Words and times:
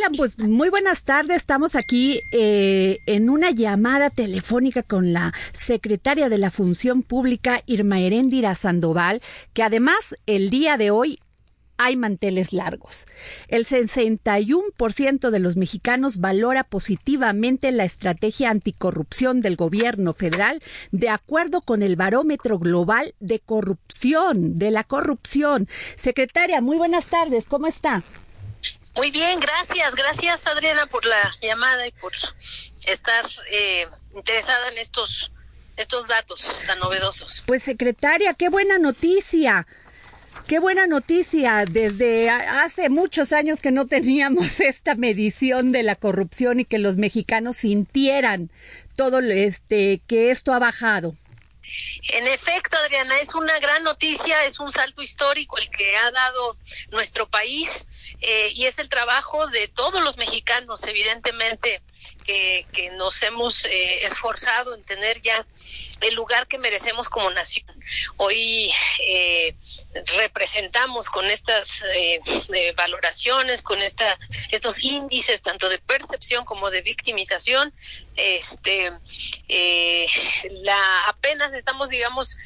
Hola, 0.00 0.16
pues 0.16 0.38
muy 0.38 0.70
buenas 0.70 1.04
tardes. 1.04 1.36
Estamos 1.36 1.74
aquí 1.74 2.22
eh, 2.32 3.00
en 3.04 3.28
una 3.28 3.50
llamada 3.50 4.08
telefónica 4.08 4.82
con 4.82 5.12
la 5.12 5.34
secretaria 5.52 6.30
de 6.30 6.38
la 6.38 6.50
Función 6.50 7.02
Pública, 7.02 7.62
Irma 7.66 8.00
Heréndira 8.00 8.54
Sandoval, 8.54 9.20
que 9.52 9.62
además 9.62 10.16
el 10.24 10.48
día 10.48 10.78
de 10.78 10.90
hoy 10.90 11.18
hay 11.76 11.96
manteles 11.96 12.54
largos. 12.54 13.06
El 13.48 13.66
61% 13.66 15.28
de 15.28 15.38
los 15.38 15.58
mexicanos 15.58 16.18
valora 16.18 16.64
positivamente 16.64 17.70
la 17.70 17.84
estrategia 17.84 18.48
anticorrupción 18.48 19.42
del 19.42 19.56
gobierno 19.56 20.14
federal 20.14 20.62
de 20.92 21.10
acuerdo 21.10 21.60
con 21.60 21.82
el 21.82 21.96
barómetro 21.96 22.58
global 22.58 23.14
de 23.20 23.40
corrupción, 23.40 24.56
de 24.56 24.70
la 24.70 24.84
corrupción. 24.84 25.68
Secretaria, 25.96 26.62
muy 26.62 26.78
buenas 26.78 27.08
tardes, 27.08 27.46
¿cómo 27.46 27.66
está? 27.66 28.02
Muy 29.00 29.10
bien, 29.10 29.40
gracias, 29.40 29.94
gracias 29.94 30.46
Adriana 30.46 30.84
por 30.84 31.06
la 31.06 31.34
llamada 31.40 31.86
y 31.86 31.90
por 31.90 32.12
estar 32.84 33.24
eh, 33.50 33.88
interesada 34.14 34.68
en 34.68 34.76
estos 34.76 35.32
estos 35.78 36.06
datos 36.06 36.44
tan 36.66 36.78
novedosos. 36.80 37.42
Pues 37.46 37.62
secretaria, 37.62 38.34
qué 38.34 38.50
buena 38.50 38.76
noticia. 38.76 39.66
Qué 40.46 40.58
buena 40.58 40.86
noticia. 40.86 41.64
Desde 41.64 42.28
hace 42.28 42.90
muchos 42.90 43.32
años 43.32 43.62
que 43.62 43.70
no 43.70 43.86
teníamos 43.86 44.60
esta 44.60 44.94
medición 44.96 45.72
de 45.72 45.82
la 45.82 45.96
corrupción 45.96 46.60
y 46.60 46.66
que 46.66 46.76
los 46.76 46.96
mexicanos 46.96 47.56
sintieran 47.56 48.50
todo 48.96 49.20
este 49.20 50.02
que 50.06 50.30
esto 50.30 50.52
ha 50.52 50.58
bajado. 50.58 51.16
En 52.08 52.26
efecto, 52.26 52.76
Adriana, 52.78 53.18
es 53.20 53.34
una 53.34 53.58
gran 53.58 53.82
noticia, 53.84 54.44
es 54.44 54.58
un 54.58 54.72
salto 54.72 55.02
histórico 55.02 55.58
el 55.58 55.70
que 55.70 55.96
ha 55.96 56.10
dado 56.10 56.58
nuestro 56.90 57.28
país 57.28 57.86
eh, 58.20 58.50
y 58.54 58.66
es 58.66 58.78
el 58.78 58.88
trabajo 58.88 59.46
de 59.48 59.68
todos 59.68 60.02
los 60.02 60.16
mexicanos, 60.16 60.86
evidentemente, 60.86 61.82
que, 62.24 62.66
nos 62.96 63.22
hemos 63.22 63.64
eh, 63.64 64.04
esforzado 64.04 64.74
en 64.74 64.82
tener 64.84 65.20
ya 65.22 65.46
el 66.00 66.14
lugar 66.14 66.46
que 66.46 66.58
merecemos 66.58 67.08
como 67.08 67.30
nación. 67.30 67.66
Hoy 68.16 68.72
eh, 69.06 69.54
representamos 70.16 71.08
con 71.08 71.26
estas 71.26 71.82
valoraciones, 72.76 73.62
con 73.62 73.80
esta, 73.82 74.18
estos 74.50 74.82
índices 74.82 75.42
tanto 75.42 75.68
de 75.68 75.78
percepción 75.78 76.44
como 76.44 76.70
de 76.70 76.82
victimización, 76.82 77.72
este, 78.16 78.92
la 80.50 81.08
apenas 81.08 81.52
estamos, 81.54 81.88
digamos, 81.88 82.36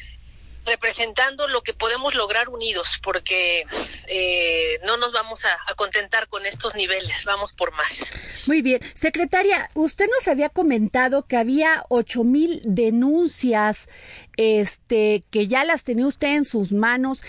representando 0.64 1.48
lo 1.48 1.62
que 1.62 1.74
podemos 1.74 2.14
lograr 2.14 2.48
unidos, 2.48 2.98
porque 3.02 3.66
eh, 4.06 4.80
no 4.84 4.96
nos 4.96 5.12
vamos 5.12 5.44
a, 5.44 5.74
contentar 5.76 6.28
con 6.28 6.46
estos 6.46 6.74
niveles, 6.74 7.24
vamos 7.24 7.52
por 7.52 7.72
más. 7.72 8.12
Muy 8.46 8.62
bien. 8.62 8.80
Secretaria, 8.94 9.70
usted 9.74 10.06
nos 10.08 10.28
había 10.28 10.48
comentado 10.48 11.26
que 11.26 11.36
había 11.36 11.84
ocho 11.88 12.22
mil 12.22 12.60
denuncias 12.64 13.88
este, 14.36 15.24
que 15.30 15.48
ya 15.48 15.64
las 15.64 15.84
tenía 15.84 16.06
usted 16.06 16.28
en 16.28 16.44
sus 16.44 16.72
manos. 16.72 17.22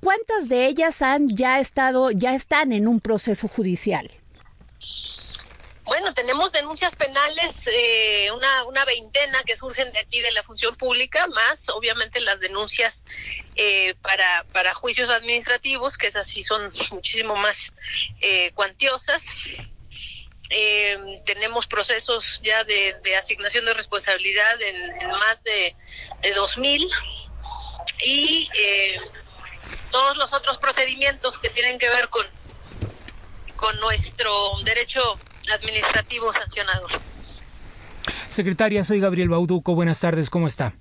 ¿Cuántas 0.00 0.48
de 0.48 0.66
ellas 0.66 1.00
han 1.00 1.28
ya 1.28 1.60
estado, 1.60 2.10
ya 2.10 2.34
están 2.34 2.72
en 2.72 2.88
un 2.88 3.00
proceso 3.00 3.46
judicial? 3.46 4.10
Bueno, 5.84 6.14
tenemos 6.14 6.52
denuncias 6.52 6.94
penales, 6.94 7.68
eh, 7.72 8.30
una, 8.30 8.84
veintena 8.84 9.42
que 9.42 9.56
surgen 9.56 9.92
de 9.92 9.98
aquí 9.98 10.20
de 10.20 10.30
la 10.30 10.44
función 10.44 10.76
pública, 10.76 11.26
más 11.26 11.68
obviamente 11.70 12.20
las 12.20 12.38
denuncias 12.38 13.04
eh, 13.56 13.94
para, 14.00 14.44
para 14.52 14.74
juicios 14.74 15.10
administrativos, 15.10 15.98
que 15.98 16.06
esas 16.06 16.26
sí 16.26 16.42
son 16.44 16.72
muchísimo 16.92 17.34
más 17.34 17.72
eh, 18.20 18.52
cuantiosas. 18.54 19.26
tenemos 21.24 21.66
procesos 21.66 22.40
ya 22.44 22.62
de, 22.62 23.16
asignación 23.18 23.64
de 23.64 23.74
responsabilidad 23.74 24.62
en, 24.62 25.10
más 25.10 25.42
de, 25.42 25.74
de 26.20 26.34
2.000 26.34 26.88
y 28.04 28.48
todos 29.90 30.16
los 30.16 30.32
otros 30.32 30.58
procedimientos 30.58 31.38
que 31.38 31.48
tienen 31.50 31.78
que 31.78 31.88
ver 31.88 32.08
con, 32.08 32.26
con 33.56 33.78
nuestro 33.80 34.52
derecho 34.64 35.18
administrativo 35.54 36.32
sancionador. 36.32 36.90
Secretaria, 38.28 38.84
soy 38.84 39.00
Gabriel 39.00 39.28
Bauduco. 39.28 39.74
Buenas 39.74 40.00
tardes, 40.00 40.30
¿cómo 40.30 40.46
está? 40.46 40.74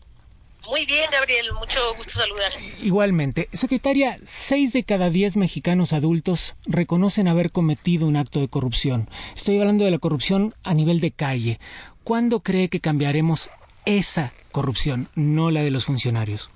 Muy 0.70 0.86
bien, 0.86 1.10
Gabriel, 1.12 1.52
mucho 1.54 1.80
gusto 1.98 2.14
saludar. 2.14 2.52
Igualmente. 2.82 3.50
Secretaria, 3.52 4.18
seis 4.24 4.72
de 4.72 4.84
cada 4.84 5.10
diez 5.10 5.36
mexicanos 5.36 5.92
adultos 5.92 6.56
reconocen 6.66 7.28
haber 7.28 7.52
cometido 7.52 8.08
un 8.08 8.16
acto 8.16 8.40
de 8.40 8.48
corrupción. 8.48 9.10
Estoy 9.36 9.60
hablando 9.60 9.84
de 9.84 9.92
la 9.92 10.00
corrupción 10.00 10.56
a 10.64 10.74
nivel 10.74 11.02
de 11.02 11.12
calle. 11.12 11.60
¿Cuándo 12.04 12.42
cree 12.42 12.70
que 12.70 12.80
cambiaremos 12.80 13.50
esa 13.86 14.34
corrupción, 14.52 15.10
no 15.16 15.52
la 15.52 15.62
de 15.62 15.72
los 15.72 15.86
funcionarios? 15.86 16.50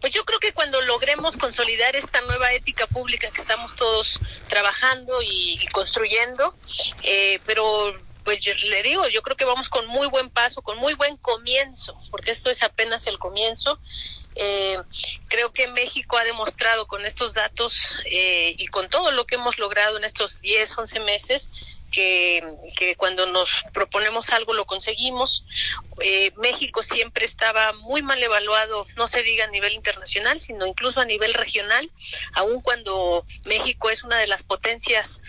Pues 0.00 0.12
yo 0.12 0.24
creo 0.24 0.38
que 0.38 0.52
cuando 0.52 0.80
logremos 0.82 1.36
consolidar 1.36 1.96
esta 1.96 2.20
nueva 2.22 2.52
ética 2.52 2.86
pública 2.86 3.30
que 3.30 3.40
estamos 3.40 3.74
todos 3.74 4.20
trabajando 4.48 5.20
y, 5.22 5.58
construyendo, 5.72 6.54
eh, 7.02 7.40
pero 7.46 7.96
pues 8.26 8.40
yo 8.40 8.52
le 8.54 8.82
digo, 8.82 9.06
yo 9.06 9.22
creo 9.22 9.36
que 9.36 9.44
vamos 9.44 9.68
con 9.68 9.86
muy 9.86 10.08
buen 10.08 10.30
paso, 10.30 10.60
con 10.60 10.78
muy 10.78 10.94
buen 10.94 11.16
comienzo, 11.16 11.96
porque 12.10 12.32
esto 12.32 12.50
es 12.50 12.64
apenas 12.64 13.06
el 13.06 13.20
comienzo. 13.20 13.78
Eh, 14.34 14.76
creo 15.28 15.52
que 15.52 15.68
México 15.68 16.18
ha 16.18 16.24
demostrado 16.24 16.88
con 16.88 17.06
estos 17.06 17.34
datos 17.34 17.96
eh, 18.04 18.56
y 18.58 18.66
con 18.66 18.90
todo 18.90 19.12
lo 19.12 19.26
que 19.26 19.36
hemos 19.36 19.58
logrado 19.58 19.96
en 19.96 20.02
estos 20.02 20.40
10, 20.40 20.76
11 20.76 21.00
meses, 21.00 21.50
que, 21.92 22.42
cuando 22.98 23.26
nos 23.26 23.64
proponemos 23.72 24.30
algo 24.30 24.52
lo 24.52 24.66
conseguimos. 24.66 25.44
Eh, 26.00 26.32
México 26.36 26.82
siempre 26.82 27.24
estaba 27.24 27.72
muy 27.74 28.02
mal 28.02 28.22
evaluado, 28.22 28.86
no 28.96 29.06
se 29.06 29.22
diga 29.22 29.44
a 29.44 29.48
nivel 29.48 29.72
internacional, 29.72 30.40
sino 30.40 30.66
incluso 30.66 31.00
a 31.00 31.06
nivel 31.06 31.32
regional, 31.32 31.90
aun 32.34 32.60
cuando 32.60 33.24
México 33.44 33.88
es 33.88 34.02
una 34.02 34.18
de 34.18 34.26
las 34.26 34.42
potencias 34.42 35.22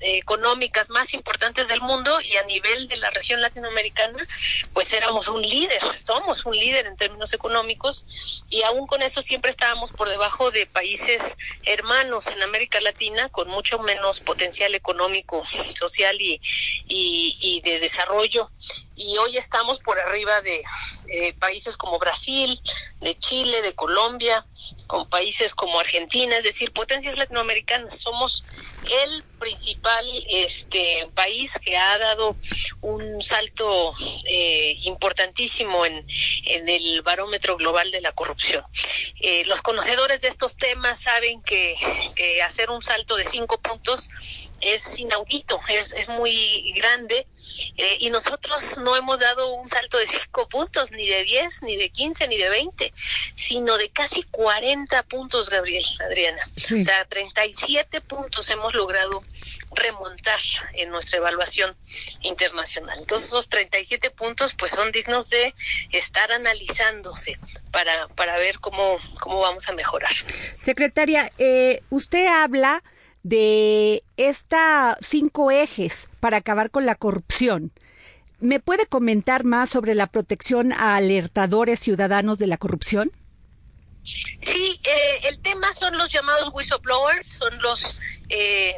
económicas 0.00 0.90
más 0.90 1.14
importantes 1.14 1.49
del 1.54 1.80
mundo 1.80 2.20
y 2.20 2.36
a 2.36 2.44
nivel 2.44 2.88
de 2.88 2.96
la 2.96 3.10
región 3.10 3.40
latinoamericana, 3.40 4.26
pues 4.72 4.92
éramos 4.92 5.28
un 5.28 5.42
líder, 5.42 5.80
somos 5.98 6.46
un 6.46 6.56
líder 6.56 6.86
en 6.86 6.96
términos 6.96 7.32
económicos 7.32 8.06
y 8.48 8.62
aún 8.62 8.86
con 8.86 9.02
eso 9.02 9.20
siempre 9.20 9.50
estábamos 9.50 9.90
por 9.90 10.08
debajo 10.08 10.50
de 10.50 10.66
países 10.66 11.36
hermanos 11.64 12.28
en 12.28 12.42
América 12.42 12.80
Latina 12.80 13.28
con 13.28 13.48
mucho 13.48 13.78
menos 13.80 14.20
potencial 14.20 14.74
económico, 14.74 15.44
social 15.74 16.20
y, 16.20 16.40
y, 16.88 17.60
de 17.62 17.80
desarrollo. 17.80 18.50
Y 18.96 19.16
hoy 19.18 19.36
estamos 19.36 19.80
por 19.80 19.98
arriba 19.98 20.40
de 20.42 20.62
países 21.38 21.76
como 21.76 21.98
Brasil, 21.98 22.60
de 23.00 23.18
Chile, 23.18 23.62
de 23.62 23.74
Colombia, 23.74 24.46
con 24.86 25.08
países 25.08 25.54
como 25.54 25.78
Argentina, 25.78 26.36
es 26.36 26.44
decir, 26.44 26.72
potencias 26.72 27.16
latinoamericanas. 27.16 28.00
Somos 28.00 28.44
el 29.04 29.22
principal 29.38 30.04
este 30.28 31.08
país 31.14 31.58
que 31.64 31.76
ha 31.76 31.98
dado 31.98 32.36
un 32.80 33.22
salto 33.22 33.94
eh, 34.26 34.78
importantísimo 34.82 35.86
en, 35.86 36.06
en, 36.44 36.68
el 36.68 37.02
barómetro 37.02 37.56
global 37.56 37.90
de 37.90 38.00
la 38.00 38.12
corrupción. 38.12 38.64
Eh, 39.20 39.44
los 39.46 39.62
conocedores 39.62 40.20
de 40.20 40.28
estos 40.28 40.56
temas 40.56 41.00
saben 41.00 41.42
que, 41.42 41.76
que 42.14 42.42
hacer 42.42 42.70
un 42.70 42.82
salto 42.82 43.16
de 43.16 43.24
cinco 43.24 43.60
puntos 43.60 44.10
es 44.60 44.98
inaudito, 44.98 45.60
es, 45.68 45.92
es 45.92 46.08
muy 46.08 46.72
grande 46.76 47.26
eh, 47.76 47.96
y 48.00 48.10
nosotros 48.10 48.78
no 48.78 48.96
hemos 48.96 49.18
dado 49.18 49.54
un 49.54 49.68
salto 49.68 49.98
de 49.98 50.06
cinco 50.06 50.48
puntos, 50.48 50.92
ni 50.92 51.08
de 51.08 51.24
diez, 51.24 51.62
ni 51.62 51.76
de 51.76 51.90
quince, 51.90 52.28
ni 52.28 52.36
de 52.36 52.48
veinte, 52.48 52.92
sino 53.36 53.76
de 53.76 53.90
casi 53.90 54.22
cuarenta 54.24 55.02
puntos, 55.02 55.50
Gabriel, 55.50 55.84
Adriana. 56.00 56.42
O 56.56 56.82
sea, 56.82 57.04
treinta 57.06 57.44
y 57.46 57.52
siete 57.52 58.00
puntos 58.00 58.50
hemos 58.50 58.74
logrado 58.74 59.22
remontar 59.72 60.40
en 60.74 60.90
nuestra 60.90 61.18
evaluación 61.18 61.76
internacional. 62.22 62.98
Entonces 62.98 63.28
esos 63.28 63.48
37 63.48 64.10
puntos 64.10 64.54
pues 64.54 64.72
son 64.72 64.90
dignos 64.92 65.30
de 65.30 65.54
estar 65.92 66.32
analizándose 66.32 67.38
para, 67.70 68.08
para 68.08 68.36
ver 68.38 68.58
cómo, 68.58 68.98
cómo 69.20 69.40
vamos 69.40 69.68
a 69.68 69.72
mejorar. 69.72 70.12
Secretaria, 70.56 71.30
eh, 71.38 71.82
usted 71.90 72.26
habla 72.26 72.82
de 73.22 74.02
esta 74.16 74.96
cinco 75.00 75.50
ejes 75.50 76.08
para 76.20 76.38
acabar 76.38 76.70
con 76.70 76.86
la 76.86 76.94
corrupción. 76.94 77.72
¿Me 78.38 78.60
puede 78.60 78.86
comentar 78.86 79.44
más 79.44 79.68
sobre 79.68 79.94
la 79.94 80.06
protección 80.06 80.72
a 80.72 80.96
alertadores 80.96 81.80
ciudadanos 81.80 82.38
de 82.38 82.46
la 82.46 82.56
corrupción? 82.56 83.12
Sí, 84.02 84.80
eh, 84.82 85.28
el 85.28 85.38
tema 85.40 85.72
son 85.74 85.98
los 85.98 86.10
llamados 86.10 86.50
whistleblowers, 86.54 87.26
son 87.26 87.60
los 87.60 88.00
eh, 88.30 88.76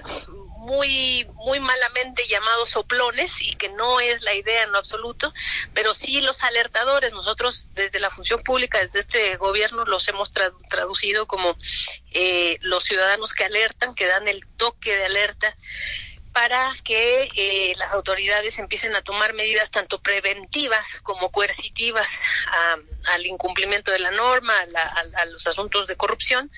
muy, 0.63 1.27
muy 1.35 1.59
malamente 1.59 2.27
llamados 2.29 2.71
soplones 2.71 3.43
y 3.43 3.55
que 3.57 3.69
no 3.69 3.99
es 3.99 4.23
la 4.23 4.33
idea 4.33 4.63
en 4.63 4.71
lo 4.71 4.79
absoluto, 4.79 5.35
pero 5.75 5.93
sí 5.93 6.21
los 6.21 6.45
alertadores. 6.45 7.13
Nosotros 7.13 7.71
desde 7.75 7.99
la 7.99 8.11
función 8.11 8.43
pública, 8.45 8.79
desde 8.79 9.01
este 9.01 9.37
gobierno, 9.37 9.85
los 9.85 10.07
hemos 10.07 10.31
traducido 10.69 11.27
como 11.27 11.57
eh, 12.13 12.59
los 12.61 12.85
ciudadanos 12.85 13.35
que 13.35 13.45
alertan, 13.45 13.97
que 13.97 14.07
dan 14.07 14.29
el 14.29 14.47
toque 14.57 14.97
de 14.97 15.05
alerta 15.07 15.57
para 16.33 16.73
que 16.83 17.29
eh, 17.35 17.75
las 17.77 17.93
autoridades 17.93 18.59
empiecen 18.59 18.97
a 18.97 19.03
tomar 19.03 19.35
medidas 19.35 19.71
tanto 19.71 20.01
preventivas 20.01 21.01
como 21.03 21.31
coercitivas 21.31 22.09
al 23.15 23.27
incumplimiento 23.27 23.91
de 23.91 23.99
la 23.99 24.11
norma, 24.13 24.55
a, 25.17 25.25
los 25.27 25.47
asuntos 25.47 25.87
de 25.87 25.97
corrupción. 25.97 26.51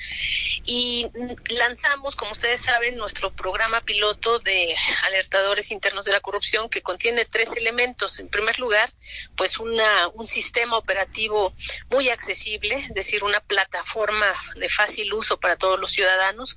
Y 0.65 1.09
lanzamos, 1.49 2.15
como 2.17 2.33
ustedes 2.33 2.63
saben, 2.63 2.97
nuestro 2.97 3.31
programa 3.33 3.81
piloto 3.81 4.39
de 4.41 4.75
alertadores 5.05 5.71
internos 5.71 6.05
de 6.05 6.13
la 6.13 6.21
corrupción 6.21 6.69
que 6.69 6.83
contiene 6.83 7.25
tres 7.25 7.51
elementos. 7.57 8.19
En 8.19 8.29
primer 8.29 8.59
lugar, 8.59 8.93
pues 9.37 9.59
una, 9.59 10.09
un 10.15 10.27
sistema 10.27 10.77
operativo 10.77 11.55
muy 11.91 12.11
accesible, 12.11 12.77
es 12.77 12.95
decir, 12.95 13.25
una 13.25 13.41
plataforma 13.41 14.27
de 14.57 14.69
fácil 14.69 15.13
uso 15.15 15.39
para 15.39 15.57
todos 15.57 15.81
los 15.81 15.91
ciudadanos. 15.91 16.57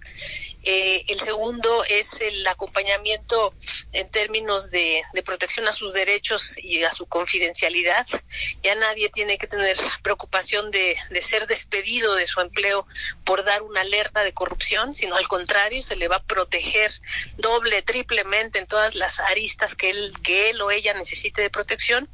Eh, 0.63 1.05
el 1.07 1.19
segundo 1.21 1.83
es 1.85 2.19
el 2.21 2.45
acompañamiento 2.45 3.06
en 3.13 4.09
términos 4.09 4.71
de, 4.71 5.01
protección 5.25 5.67
a 5.67 5.73
sus 5.73 5.93
derechos 5.93 6.57
y 6.57 6.83
a 6.83 6.91
su 6.91 7.05
confidencialidad. 7.05 8.05
Ya 8.63 8.75
nadie 8.75 9.09
tiene 9.09 9.37
que 9.37 9.47
tener 9.47 9.75
preocupación 10.01 10.71
de, 10.71 10.97
ser 11.21 11.47
despedido 11.47 12.15
de 12.15 12.27
su 12.27 12.39
empleo 12.39 12.85
por 13.25 13.43
dar 13.43 13.61
una 13.63 13.81
alerta 13.81 14.23
de 14.23 14.33
corrupción, 14.33 14.95
sino 14.95 15.15
al 15.15 15.27
contrario, 15.27 15.83
se 15.83 15.95
le 15.95 16.07
va 16.07 16.17
a 16.17 16.23
proteger 16.23 16.91
doble, 17.37 17.81
triplemente 17.81 18.59
en 18.59 18.67
todas 18.67 18.95
las 18.95 19.19
aristas 19.19 19.75
que 19.75 19.89
él, 19.89 20.13
que 20.23 20.49
él 20.49 20.61
o 20.61 20.71
ella 20.71 20.93
necesite 20.93 21.41
de 21.41 21.49
protección. 21.49 22.09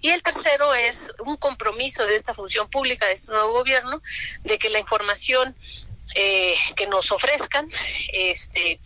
Y 0.00 0.10
el 0.10 0.22
tercero 0.22 0.74
es 0.74 1.12
un 1.18 1.36
compromiso 1.36 2.04
de 2.06 2.16
esta 2.16 2.34
función 2.34 2.68
pública, 2.68 3.06
de 3.06 3.12
este 3.12 3.32
nuevo 3.32 3.52
gobierno, 3.52 4.02
de 4.44 4.58
que 4.58 4.70
la 4.70 4.78
información 4.78 5.54
eh, 6.18 6.54
que 6.74 6.86
nos 6.86 7.12
ofrezcan 7.12 7.68
este 8.10 8.80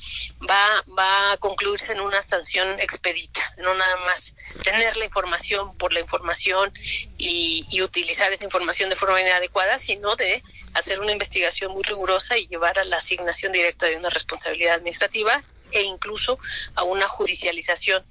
va 0.48 0.84
va 0.98 1.32
a 1.32 1.36
concluirse 1.36 1.92
en 1.92 2.00
una 2.00 2.22
sanción 2.22 2.80
expedita 2.80 3.40
no 3.58 3.72
nada 3.72 3.96
más 3.98 4.34
tener 4.64 4.96
la 4.96 5.04
información 5.04 5.76
por 5.76 5.92
la 5.92 6.00
información 6.00 6.72
y, 7.18 7.64
y 7.70 7.82
utilizar 7.82 8.32
esa 8.32 8.42
información 8.42 8.90
de 8.90 8.96
forma 8.96 9.20
inadecuada 9.20 9.78
sino 9.78 10.16
de 10.16 10.42
hacer 10.74 10.98
una 10.98 11.12
investigación 11.12 11.72
muy 11.72 11.84
rigurosa 11.84 12.36
y 12.36 12.48
llevar 12.48 12.80
a 12.80 12.84
la 12.84 12.96
asignación 12.96 13.52
directa 13.52 13.86
de 13.86 13.96
una 13.96 14.10
responsabilidad 14.10 14.74
administrativa 14.74 15.44
e 15.70 15.82
incluso 15.82 16.36
a 16.74 16.82
una 16.82 17.06
judicialización 17.06 18.04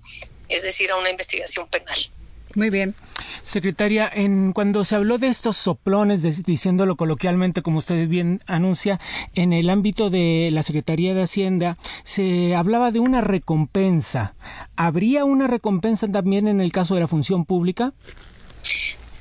es 0.48 0.63
decir 0.63 0.92
a 0.92 0.95
una 0.95 1.10
investigación 1.10 1.68
penal 1.68 2.10
muy 2.56 2.69
bien. 2.69 2.96
Secretaria, 3.44 4.10
en 4.12 4.54
cuando 4.54 4.84
se 4.84 4.96
habló 4.96 5.18
de 5.18 5.28
estos 5.28 5.57
soplones, 5.57 6.44
diciéndolo 6.44 6.96
coloquialmente, 6.96 7.62
como 7.62 7.80
usted 7.80 8.07
bien 8.07 8.40
anuncia, 8.48 9.00
en 9.36 9.54
el 9.54 9.69
ámbito 9.69 10.10
de 10.10 10.50
la 10.51 10.63
Secretaría 10.63 11.13
de 11.13 11.24
Hacienda, 11.24 11.78
se 12.04 12.56
hablaba 12.56 12.92
de 12.92 13.00
una 13.00 13.22
recompensa. 13.22 14.36
¿Habría 14.75 15.25
una 15.25 15.48
recompensa 15.48 16.07
también 16.12 16.48
en 16.48 16.62
el 16.62 16.72
caso 16.72 16.96
de 16.96 17.01
la 17.01 17.07
función 17.07 17.46
pública? 17.46 17.94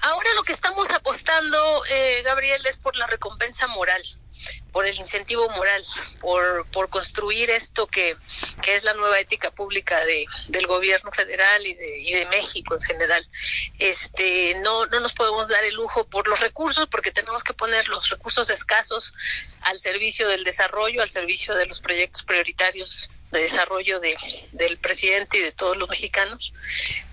Ahora 0.02 0.28
lo 0.36 0.42
que 0.42 0.52
estamos 0.52 0.88
eh, 1.90 2.22
Gabriel, 2.24 2.64
es 2.66 2.76
por 2.76 2.96
la 2.96 3.06
recompensa 3.06 3.66
moral 3.66 4.02
por 4.72 4.86
el 4.86 4.96
incentivo 4.96 5.48
moral, 5.50 5.84
por, 6.20 6.66
por 6.70 6.88
construir 6.88 7.50
esto 7.50 7.86
que, 7.86 8.16
que 8.62 8.76
es 8.76 8.84
la 8.84 8.94
nueva 8.94 9.18
ética 9.18 9.50
pública 9.50 10.04
de, 10.04 10.26
del 10.48 10.66
gobierno 10.66 11.10
federal 11.10 11.66
y 11.66 11.74
de, 11.74 11.98
y 12.00 12.12
de 12.12 12.26
México 12.26 12.74
en 12.74 12.82
general. 12.82 13.26
Este, 13.78 14.54
no, 14.62 14.86
no 14.86 15.00
nos 15.00 15.14
podemos 15.14 15.48
dar 15.48 15.64
el 15.64 15.74
lujo 15.74 16.04
por 16.04 16.28
los 16.28 16.40
recursos, 16.40 16.86
porque 16.88 17.10
tenemos 17.10 17.42
que 17.42 17.54
poner 17.54 17.88
los 17.88 18.10
recursos 18.10 18.50
escasos 18.50 19.14
al 19.62 19.80
servicio 19.80 20.28
del 20.28 20.44
desarrollo, 20.44 21.02
al 21.02 21.08
servicio 21.08 21.54
de 21.54 21.66
los 21.66 21.80
proyectos 21.80 22.22
prioritarios 22.22 23.10
de 23.30 23.40
desarrollo 23.40 24.00
de, 24.00 24.16
del 24.52 24.78
presidente 24.78 25.38
y 25.38 25.42
de 25.42 25.52
todos 25.52 25.76
los 25.76 25.88
mexicanos 25.88 26.54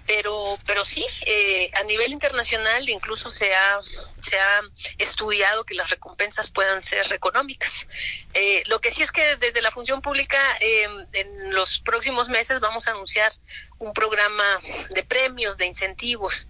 pero 0.05 0.57
pero 0.65 0.85
sí 0.85 1.05
eh, 1.25 1.71
a 1.73 1.83
nivel 1.83 2.11
internacional 2.11 2.89
incluso 2.89 3.29
se 3.29 3.53
ha 3.53 3.79
se 4.21 4.39
ha 4.39 4.61
estudiado 4.97 5.63
que 5.63 5.73
las 5.73 5.89
recompensas 5.89 6.49
puedan 6.51 6.83
ser 6.83 7.11
económicas 7.13 7.87
eh, 8.33 8.63
lo 8.67 8.79
que 8.81 8.91
sí 8.91 9.03
es 9.03 9.11
que 9.11 9.35
desde 9.37 9.61
la 9.61 9.71
función 9.71 10.01
pública 10.01 10.37
eh, 10.61 10.87
en 11.13 11.53
los 11.53 11.79
próximos 11.79 12.29
meses 12.29 12.59
vamos 12.59 12.87
a 12.87 12.91
anunciar 12.91 13.31
un 13.79 13.93
programa 13.93 14.43
de 14.91 15.03
premios 15.03 15.57
de 15.57 15.65
incentivos 15.65 16.47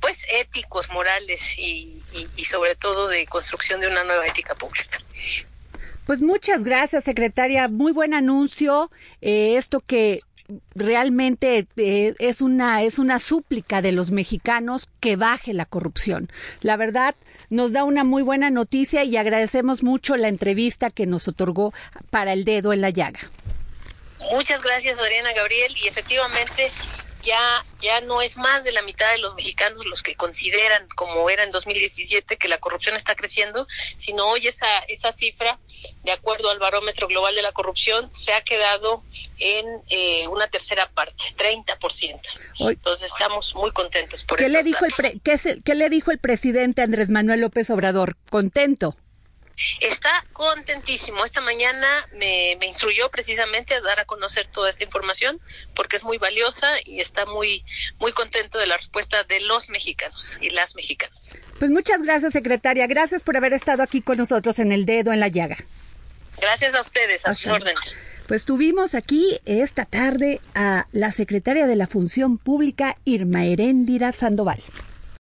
pues 0.00 0.26
éticos 0.30 0.90
morales 0.90 1.56
y, 1.56 2.02
y 2.36 2.44
sobre 2.44 2.76
todo 2.76 3.08
de 3.08 3.26
construcción 3.26 3.80
de 3.80 3.88
una 3.88 4.04
nueva 4.04 4.26
ética 4.26 4.54
pública 4.54 5.00
pues 6.06 6.20
muchas 6.20 6.62
gracias, 6.62 7.02
secretaria. 7.02 7.66
Muy 7.66 7.90
buen 7.90 8.14
anuncio. 8.14 8.92
Eh, 9.20 9.56
esto 9.56 9.80
que 9.80 10.20
realmente 10.74 11.66
eh, 11.76 12.14
es 12.18 12.40
una 12.40 12.82
es 12.82 12.98
una 12.98 13.18
súplica 13.18 13.82
de 13.82 13.92
los 13.92 14.10
mexicanos 14.10 14.88
que 15.00 15.16
baje 15.16 15.52
la 15.52 15.66
corrupción. 15.66 16.30
La 16.60 16.76
verdad 16.76 17.14
nos 17.50 17.72
da 17.72 17.84
una 17.84 18.04
muy 18.04 18.22
buena 18.22 18.50
noticia 18.50 19.04
y 19.04 19.16
agradecemos 19.16 19.82
mucho 19.82 20.16
la 20.16 20.28
entrevista 20.28 20.90
que 20.90 21.06
nos 21.06 21.28
otorgó 21.28 21.72
para 22.10 22.32
el 22.32 22.44
dedo 22.44 22.72
en 22.72 22.80
la 22.80 22.90
llaga. 22.90 23.20
Muchas 24.32 24.62
gracias, 24.62 24.98
Adriana 24.98 25.32
Gabriel, 25.32 25.74
y 25.82 25.88
efectivamente 25.88 26.70
ya, 27.22 27.64
ya 27.80 28.00
no 28.02 28.22
es 28.22 28.36
más 28.36 28.64
de 28.64 28.72
la 28.72 28.82
mitad 28.82 29.10
de 29.12 29.18
los 29.18 29.34
mexicanos 29.34 29.84
los 29.86 30.02
que 30.02 30.14
consideran, 30.14 30.88
como 30.94 31.28
era 31.30 31.42
en 31.42 31.50
2017, 31.50 32.36
que 32.36 32.48
la 32.48 32.58
corrupción 32.58 32.96
está 32.96 33.14
creciendo, 33.14 33.66
sino 33.98 34.26
hoy 34.26 34.46
esa, 34.46 34.66
esa 34.88 35.12
cifra, 35.12 35.58
de 36.04 36.12
acuerdo 36.12 36.50
al 36.50 36.58
barómetro 36.58 37.08
global 37.08 37.34
de 37.34 37.42
la 37.42 37.52
corrupción, 37.52 38.10
se 38.12 38.32
ha 38.32 38.42
quedado 38.42 39.02
en 39.38 39.66
eh, 39.88 40.28
una 40.28 40.48
tercera 40.48 40.88
parte, 40.90 41.14
30%. 41.36 42.20
Entonces 42.60 43.12
estamos 43.12 43.54
muy 43.54 43.72
contentos 43.72 44.24
por 44.24 44.38
¿Qué 44.38 44.48
le 44.48 44.62
dijo 44.62 44.84
el 44.84 45.20
¿qué, 45.22 45.60
¿Qué 45.64 45.74
le 45.74 45.90
dijo 45.90 46.10
el 46.10 46.18
presidente 46.18 46.82
Andrés 46.82 47.08
Manuel 47.08 47.40
López 47.40 47.70
Obrador? 47.70 48.16
¿Contento? 48.30 48.96
Está 49.80 50.24
contentísimo. 50.32 51.24
Esta 51.24 51.40
mañana 51.40 51.86
me, 52.12 52.56
me, 52.60 52.66
instruyó 52.66 53.10
precisamente 53.10 53.74
a 53.74 53.80
dar 53.80 54.00
a 54.00 54.04
conocer 54.04 54.46
toda 54.48 54.68
esta 54.68 54.84
información 54.84 55.40
porque 55.74 55.96
es 55.96 56.04
muy 56.04 56.18
valiosa 56.18 56.68
y 56.84 57.00
está 57.00 57.24
muy, 57.26 57.64
muy 57.98 58.12
contento 58.12 58.58
de 58.58 58.66
la 58.66 58.76
respuesta 58.76 59.24
de 59.24 59.40
los 59.40 59.68
mexicanos 59.70 60.38
y 60.40 60.50
las 60.50 60.74
mexicanas. 60.74 61.38
Pues 61.58 61.70
muchas 61.70 62.02
gracias, 62.02 62.32
secretaria. 62.32 62.86
Gracias 62.86 63.22
por 63.22 63.36
haber 63.36 63.52
estado 63.52 63.82
aquí 63.82 64.02
con 64.02 64.18
nosotros 64.18 64.58
en 64.58 64.72
el 64.72 64.84
dedo 64.84 65.12
en 65.12 65.20
la 65.20 65.28
llaga. 65.28 65.56
Gracias 66.38 66.74
a 66.74 66.80
ustedes, 66.80 67.24
a 67.24 67.34
sus 67.34 67.46
órdenes. 67.46 67.98
Pues 68.26 68.44
tuvimos 68.44 68.94
aquí 68.94 69.38
esta 69.46 69.84
tarde 69.84 70.40
a 70.54 70.86
la 70.92 71.12
secretaria 71.12 71.66
de 71.66 71.76
la 71.76 71.86
Función 71.86 72.38
Pública, 72.38 72.96
Irma 73.04 73.44
Heréndira 73.44 74.12
Sandoval. 74.12 74.60